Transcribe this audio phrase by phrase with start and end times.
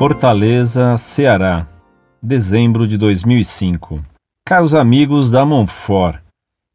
[0.00, 1.66] Fortaleza, Ceará,
[2.22, 4.00] dezembro de 2005.
[4.46, 6.22] Caros amigos da Montfort,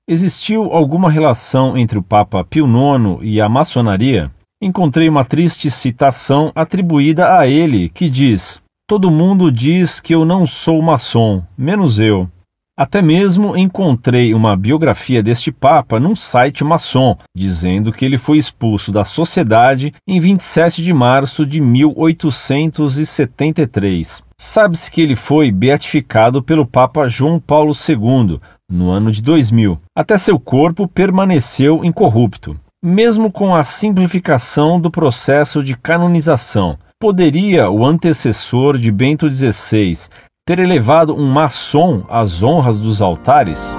[0.07, 4.29] existiu alguma relação entre o Papa Pio IX e a maçonaria?
[4.61, 10.45] Encontrei uma triste citação atribuída a ele que diz: Todo mundo diz que eu não
[10.45, 12.29] sou maçom, menos eu.
[12.77, 18.91] Até mesmo encontrei uma biografia deste Papa num site maçom, dizendo que ele foi expulso
[18.91, 24.21] da sociedade em 27 de março de 1873.
[24.37, 29.79] Sabe-se que ele foi beatificado pelo Papa João Paulo II no ano de 2000.
[29.97, 32.59] Até seu corpo permaneceu incorrupto.
[32.83, 40.09] Mesmo com a simplificação do processo de canonização, poderia o antecessor de Bento XVI
[40.47, 43.75] ter elevado um maçom às honras dos altares?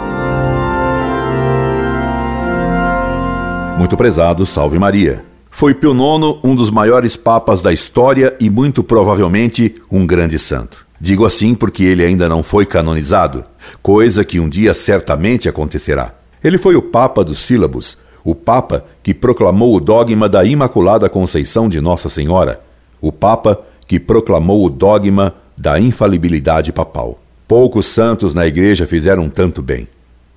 [3.78, 5.24] Muito prezado, salve Maria.
[5.48, 10.84] Foi Pio IX um dos maiores papas da história e muito provavelmente um grande santo.
[11.00, 13.44] Digo assim porque ele ainda não foi canonizado,
[13.80, 16.14] coisa que um dia certamente acontecerá.
[16.42, 21.68] Ele foi o Papa dos Sílabos, o Papa que proclamou o dogma da Imaculada Conceição
[21.68, 22.60] de Nossa Senhora,
[23.00, 27.18] o Papa que proclamou o dogma da infalibilidade papal.
[27.48, 29.88] Poucos santos na Igreja fizeram tanto bem.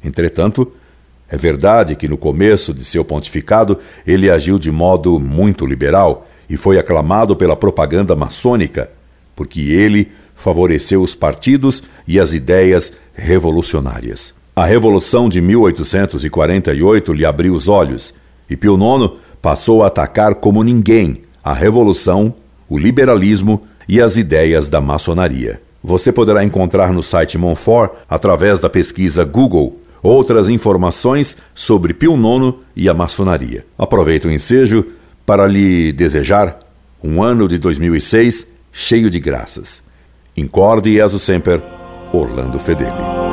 [0.03, 0.71] Entretanto,
[1.27, 6.57] é verdade que no começo de seu pontificado ele agiu de modo muito liberal e
[6.57, 8.89] foi aclamado pela propaganda maçônica,
[9.35, 14.33] porque ele favoreceu os partidos e as ideias revolucionárias.
[14.55, 18.13] A Revolução de 1848 lhe abriu os olhos
[18.49, 22.33] e Pio IX passou a atacar como ninguém a revolução,
[22.67, 25.59] o liberalismo e as ideias da maçonaria.
[25.83, 32.55] Você poderá encontrar no site Monfort, através da pesquisa Google, outras informações sobre Pio IX
[32.75, 33.65] e a maçonaria.
[33.75, 34.85] Aproveito o ensejo
[35.25, 36.59] para lhe desejar
[37.03, 39.81] um ano de 2006 cheio de graças.
[40.37, 41.61] Incorde e sempre,
[42.14, 43.28] Orlando Fedeli.